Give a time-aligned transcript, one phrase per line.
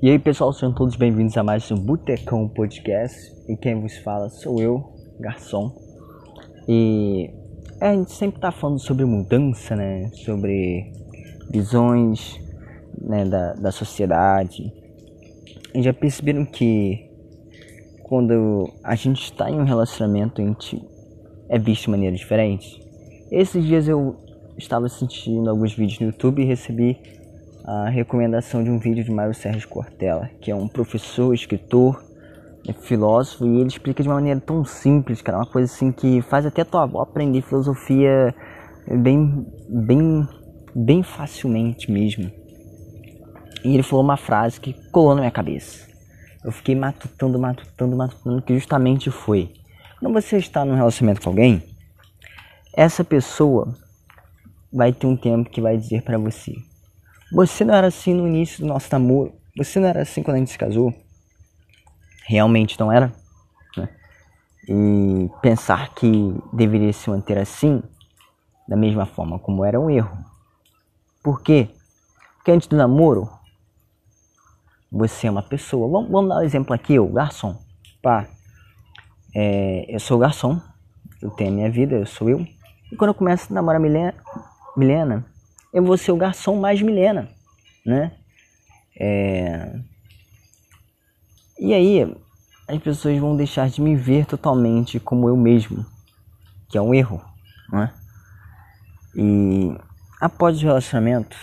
[0.00, 3.32] E aí pessoal, sejam todos bem-vindos a mais um Botecão Podcast.
[3.48, 5.74] E quem vos fala sou eu, Garçom.
[6.68, 7.28] E
[7.80, 10.08] é, a gente sempre tá falando sobre mudança, né?
[10.24, 10.92] Sobre
[11.50, 12.40] visões
[12.96, 14.72] né, da, da sociedade.
[15.74, 17.10] E já perceberam que
[18.04, 20.80] quando a gente está em um relacionamento, a gente
[21.48, 22.80] é visto de maneira diferente?
[23.32, 24.14] Esses dias eu
[24.56, 27.17] estava assistindo alguns vídeos no YouTube e recebi
[27.68, 32.02] a recomendação de um vídeo de Mário Sérgio Cortella, que é um professor, escritor,
[32.66, 36.22] é filósofo, e ele explica de uma maneira tão simples, cara, uma coisa assim que
[36.22, 38.34] faz até tua avó aprender filosofia
[38.90, 40.26] bem, bem,
[40.74, 42.32] bem facilmente mesmo.
[43.62, 45.86] E ele falou uma frase que colou na minha cabeça.
[46.42, 49.52] Eu fiquei matutando, matutando, matutando, que justamente foi:
[50.00, 51.62] quando você está num relacionamento com alguém,
[52.74, 53.74] essa pessoa
[54.72, 56.54] vai ter um tempo que vai dizer para você:
[57.30, 59.34] você não era assim no início do nosso namoro.
[59.56, 60.94] Você não era assim quando a gente se casou.
[62.26, 63.12] Realmente não era.
[63.76, 63.88] Né?
[64.68, 67.82] E pensar que deveria se manter assim,
[68.66, 70.16] da mesma forma como era um erro.
[71.22, 71.68] Por quê?
[72.36, 73.28] Porque antes do namoro,
[74.90, 75.88] você é uma pessoa.
[75.88, 77.58] Vamos, vamos dar um exemplo aqui, o garçom.
[78.02, 78.26] Pá,
[79.34, 80.60] é, eu sou garçom,
[81.20, 82.40] eu tenho a minha vida, eu sou eu.
[82.90, 84.14] E quando eu começo a namorar Milena,
[84.76, 85.26] Milena
[85.78, 87.28] eu vou ser o garçom mais Milena,
[87.86, 88.12] né?
[88.98, 89.78] É...
[91.58, 92.16] E aí,
[92.66, 95.86] as pessoas vão deixar de me ver totalmente como eu mesmo,
[96.68, 97.22] que é um erro,
[97.70, 97.94] né?
[99.14, 99.72] E
[100.20, 101.36] após o relacionamento,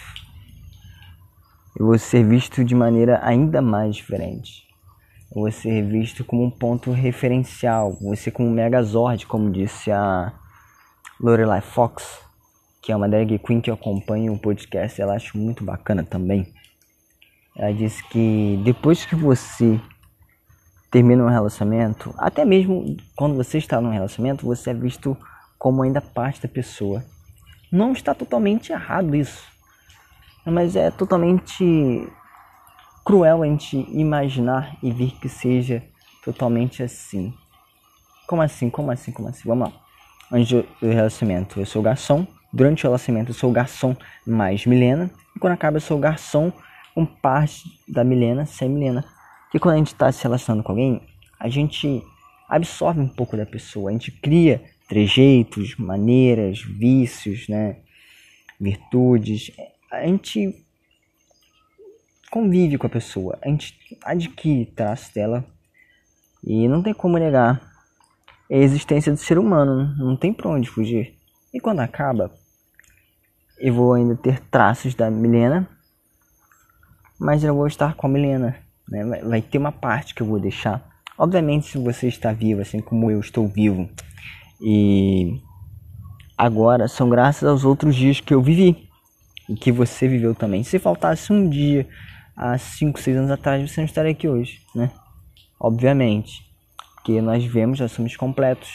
[1.79, 4.65] eu vou ser visto de maneira ainda mais diferente.
[5.33, 10.33] Eu vou ser visto como um ponto referencial, ser como um megazord, como disse a
[11.21, 12.24] Lorelai Fox
[12.85, 16.53] que é uma drag queen que eu acompanho o podcast, ela acho muito bacana também.
[17.57, 19.81] Ela disse que depois que você
[20.91, 25.17] termina um relacionamento, até mesmo quando você está num relacionamento, você é visto
[25.57, 27.03] como ainda parte da pessoa.
[27.71, 29.43] Não está totalmente errado isso,
[30.45, 32.07] mas é totalmente
[33.03, 35.81] cruel a gente imaginar e vir que seja
[36.23, 37.33] totalmente assim.
[38.27, 38.69] Como assim?
[38.69, 39.11] Como assim?
[39.11, 39.41] Como assim?
[39.47, 39.75] Vamos lá.
[40.31, 43.93] Antes do relacionamento, eu sou garçom, Durante o relacionamento eu sou o garçom
[44.25, 45.11] mais Milena.
[45.35, 46.53] E quando acaba eu sou o garçom
[46.93, 49.03] com parte da Milena sem Milena.
[49.43, 51.01] Porque quando a gente está se relacionando com alguém,
[51.37, 52.01] a gente
[52.47, 53.89] absorve um pouco da pessoa.
[53.89, 57.75] A gente cria trejeitos, maneiras, vícios, né?
[58.57, 59.51] virtudes.
[59.91, 60.55] A gente
[62.31, 63.37] convive com a pessoa.
[63.41, 65.45] A gente adquire traços dela.
[66.41, 67.61] E não tem como negar
[68.49, 69.93] a existência do ser humano.
[69.97, 71.17] Não tem pra onde fugir.
[71.53, 72.33] E quando acaba,
[73.57, 75.67] eu vou ainda ter traços da Milena,
[77.19, 78.55] mas eu vou estar com a Milena.
[78.89, 79.03] Né?
[79.05, 80.83] Vai, vai ter uma parte que eu vou deixar.
[81.17, 83.89] Obviamente, se você está vivo, assim como eu estou vivo,
[84.61, 85.39] e
[86.37, 88.89] agora são graças aos outros dias que eu vivi
[89.49, 90.63] e que você viveu também.
[90.63, 91.87] Se faltasse um dia
[92.35, 94.91] há 5, 6 anos atrás, você não estaria aqui hoje, né?
[95.59, 96.43] Obviamente,
[96.95, 98.69] porque nós vivemos, já somos completos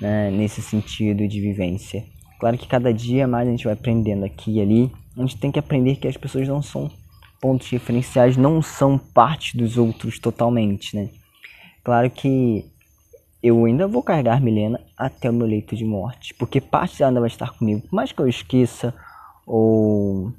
[0.00, 0.30] né?
[0.30, 2.04] nesse sentido de vivência.
[2.38, 4.92] Claro que cada dia mais a gente vai aprendendo aqui e ali.
[5.16, 6.90] A gente tem que aprender que as pessoas não são
[7.40, 11.10] pontos referenciais, não são parte dos outros totalmente, né?
[11.82, 12.64] Claro que
[13.42, 17.20] eu ainda vou carregar Milena até o meu leito de morte, porque parte dela ainda
[17.20, 17.82] vai estar comigo.
[17.82, 18.94] Por mais que eu esqueça
[19.46, 20.32] ou,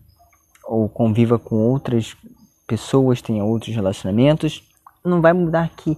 [0.65, 2.15] ou conviva com outras
[2.67, 4.63] pessoas, tenha outros relacionamentos,
[5.03, 5.97] não vai mudar que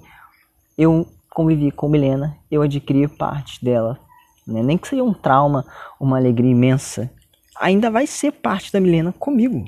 [0.78, 4.00] eu convivi com Milena, eu adquiri parte dela
[4.48, 4.62] né?
[4.64, 5.66] nem que seja um trauma,
[6.00, 7.12] uma alegria imensa,
[7.60, 9.66] ainda vai ser parte da Milena comigo,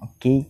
[0.00, 0.46] ok?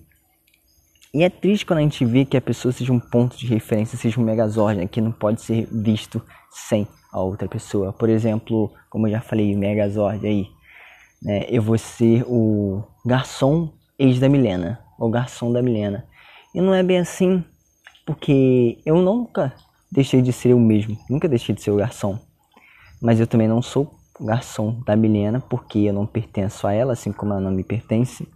[1.17, 3.97] E é triste quando a gente vê que a pessoa seja um ponto de referência,
[3.97, 4.87] seja um megazord, né?
[4.87, 7.91] que não pode ser visto sem a outra pessoa.
[7.91, 10.47] Por exemplo, como eu já falei, megazord aí,
[11.23, 11.47] né?
[11.49, 16.07] eu vou ser o garçom ex da Milena, ou garçom da Milena.
[16.55, 17.43] E não é bem assim,
[18.05, 19.55] porque eu nunca
[19.91, 22.19] deixei de ser eu mesmo, nunca deixei de ser o garçom.
[23.07, 27.13] Mas eu também não sou garçom da Milena, porque eu não pertenço a ela, assim
[27.13, 28.29] como ela não me pertence.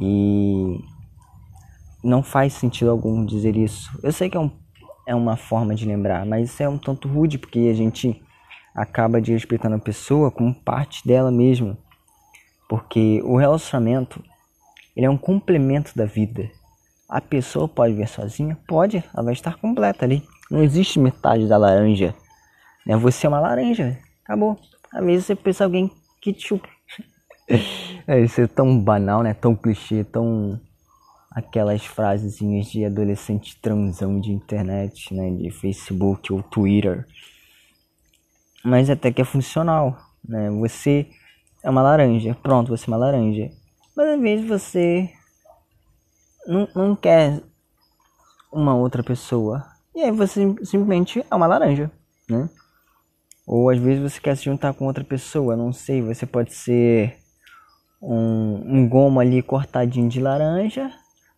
[0.00, 0.78] E
[2.00, 3.90] não faz sentido algum dizer isso.
[4.00, 4.48] Eu sei que é, um,
[5.08, 8.22] é uma forma de lembrar, mas isso é um tanto rude, porque a gente
[8.72, 11.76] acaba de respeitando a pessoa como parte dela mesma.
[12.68, 14.22] Porque o relacionamento
[14.94, 16.48] ele é um complemento da vida.
[17.08, 18.56] A pessoa pode ver sozinha?
[18.68, 20.22] Pode, ela vai estar completa ali.
[20.48, 22.14] Não existe metade da laranja
[22.86, 22.96] né?
[22.96, 24.58] Você é uma laranja, acabou.
[24.92, 25.90] Às vezes você pensa alguém
[26.20, 26.68] que chupa.
[28.06, 29.34] é, isso é tão banal, né?
[29.34, 30.60] Tão clichê, tão
[31.30, 37.06] aquelas frasezinhas de adolescente transão de internet, né, de Facebook ou Twitter.
[38.64, 40.50] Mas até que é funcional, né?
[40.50, 41.08] Você
[41.62, 43.50] é uma laranja, pronto, você é uma laranja.
[43.96, 45.10] Mas às vezes você
[46.46, 47.40] não, não quer
[48.52, 49.64] uma outra pessoa.
[49.94, 51.90] E aí você simplesmente é uma laranja,
[52.28, 52.50] né?
[53.52, 57.16] Ou às vezes você quer se juntar com outra pessoa, não sei, você pode ser
[58.00, 60.88] um, um gomo ali cortadinho de laranja,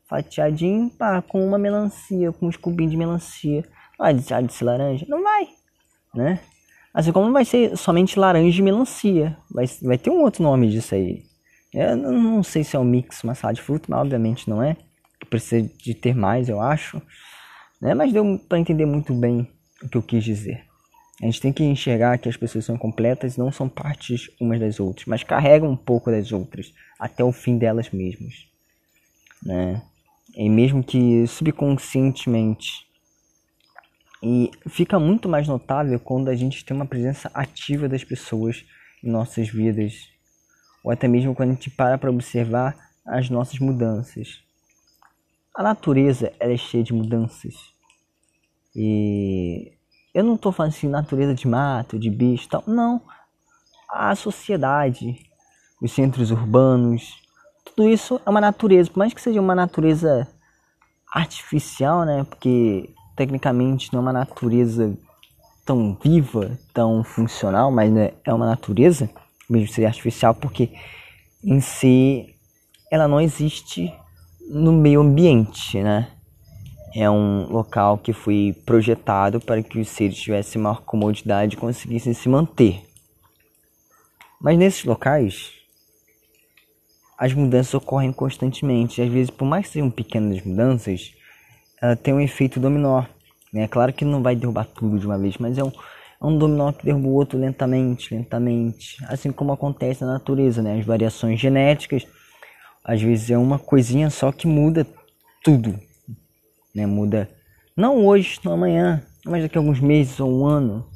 [0.07, 3.65] fatiadinho, pá, com uma melancia, com uns cubinhos de melancia.
[3.99, 5.07] Vai de, de ser laranja?
[5.09, 5.49] Não vai,
[6.15, 6.41] né?
[6.93, 10.69] Assim como não vai ser somente laranja e melancia, vai, vai ter um outro nome
[10.69, 11.23] disso aí.
[11.73, 14.77] Eu não sei se é um mix, uma salada de fruta, mas obviamente não é.
[15.31, 17.01] Precisa de ter mais, eu acho.
[17.81, 17.95] Né?
[17.95, 19.51] Mas deu para entender muito bem
[19.83, 20.71] o que eu quis dizer.
[21.23, 24.81] A gente tem que enxergar que as pessoas são completas, não são partes umas das
[24.81, 28.49] outras, mas carregam um pouco das outras até o fim delas mesmas,
[29.41, 29.81] né?
[30.35, 32.89] E mesmo que subconscientemente.
[34.21, 38.65] E fica muito mais notável quando a gente tem uma presença ativa das pessoas
[39.03, 40.09] em nossas vidas,
[40.83, 42.77] ou até mesmo quando a gente para para observar
[43.07, 44.43] as nossas mudanças.
[45.55, 47.55] A natureza ela é cheia de mudanças.
[48.75, 49.73] E
[50.15, 52.63] eu não estou falando assim, natureza de mato, de bicho tal.
[52.67, 53.01] Não.
[53.89, 55.19] A sociedade,
[55.81, 57.15] os centros urbanos,
[57.65, 58.91] tudo isso é uma natureza.
[58.91, 60.29] Por mais que seja uma natureza
[61.13, 62.25] artificial, né?
[62.25, 64.97] Porque tecnicamente não é uma natureza
[65.65, 69.09] tão viva, tão funcional, mas né, é uma natureza,
[69.49, 70.71] mesmo ser artificial, porque
[71.45, 72.35] em si
[72.91, 73.93] ela não existe
[74.49, 76.11] no meio ambiente, né?
[76.95, 82.13] É um local que foi projetado para que os seres tivessem maior comodidade e conseguissem
[82.13, 82.83] se manter.
[84.41, 85.53] Mas nesses locais,
[87.17, 89.01] as mudanças ocorrem constantemente.
[89.01, 91.15] Às vezes, por mais que sejam pequenas mudanças,
[91.81, 93.05] ela tem um efeito dominó.
[93.55, 96.37] É claro que não vai derrubar tudo de uma vez, mas é um, é um
[96.37, 98.97] dominó que derruba o outro lentamente, lentamente.
[99.07, 100.79] Assim como acontece na natureza, né?
[100.79, 102.07] As variações genéticas,
[102.85, 104.87] às vezes é uma coisinha só que muda
[105.43, 105.79] tudo
[106.75, 106.87] né?
[106.87, 107.29] Muda
[107.77, 110.87] não hoje, não amanhã, mas daqui a alguns meses ou um ano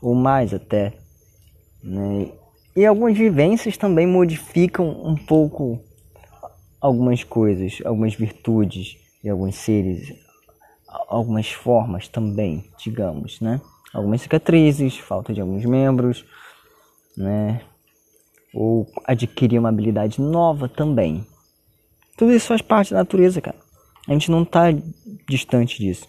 [0.00, 0.94] ou mais até,
[1.82, 2.30] né?
[2.74, 5.78] E algumas vivências também modificam um pouco
[6.80, 10.12] algumas coisas, algumas virtudes de alguns seres,
[11.08, 13.60] algumas formas também, digamos, né?
[13.92, 16.24] Algumas cicatrizes, falta de alguns membros,
[17.16, 17.60] né?
[18.54, 21.26] Ou adquirir uma habilidade nova também.
[22.16, 23.61] Tudo isso faz parte da natureza, cara.
[24.08, 24.66] A gente não está
[25.28, 26.08] distante disso.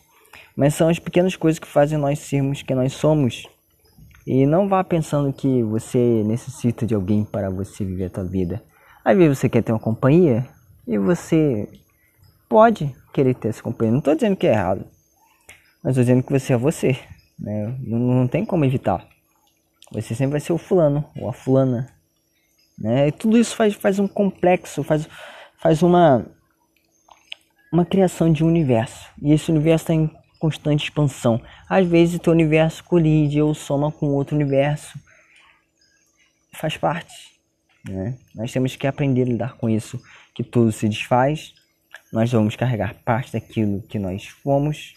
[0.56, 3.48] Mas são as pequenas coisas que fazem nós sermos quem nós somos.
[4.26, 8.64] E não vá pensando que você necessita de alguém para você viver a tua vida.
[9.04, 10.48] Às vezes você quer ter uma companhia
[10.88, 11.68] e você
[12.48, 13.92] pode querer ter essa companhia.
[13.92, 14.86] Não estou dizendo que é errado,
[15.84, 16.98] mas estou dizendo que você é você.
[17.38, 17.76] Né?
[17.82, 19.06] Não, não tem como evitar.
[19.92, 21.88] Você sempre vai ser o fulano ou a fulana.
[22.80, 23.10] Né?
[23.10, 25.08] E tudo isso faz, faz um complexo, faz,
[25.58, 26.26] faz uma
[27.74, 29.10] uma criação de um universo.
[29.20, 31.42] E esse universo está em constante expansão.
[31.68, 35.00] Às vezes o teu universo colide ou soma com outro universo.
[36.52, 37.34] Faz parte.
[37.90, 38.16] Né?
[38.36, 40.00] Nós temos que aprender a lidar com isso,
[40.36, 41.56] que tudo se desfaz.
[42.12, 44.94] Nós vamos carregar parte daquilo que nós fomos.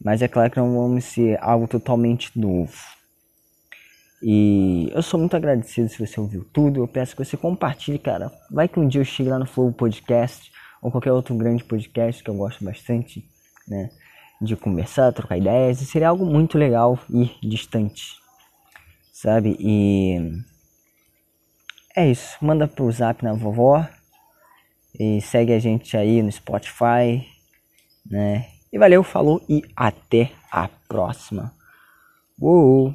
[0.00, 2.72] Mas é claro que não vamos ser algo totalmente novo.
[4.22, 6.80] E eu sou muito agradecido se você ouviu tudo.
[6.80, 8.30] Eu peço que você compartilhe, cara.
[8.48, 12.22] Vai que um dia eu chegue lá no Flow Podcast ou qualquer outro grande podcast
[12.22, 13.28] que eu gosto bastante,
[13.66, 13.90] né?
[14.40, 18.16] De conversar, trocar ideias, e seria algo muito legal e distante,
[19.12, 19.56] sabe?
[19.58, 20.16] E
[21.96, 22.36] é isso.
[22.40, 23.84] Manda pro zap na vovó
[24.98, 27.26] e segue a gente aí no Spotify,
[28.06, 28.46] né?
[28.72, 31.52] E valeu, falou e até a próxima.
[32.40, 32.94] Uou!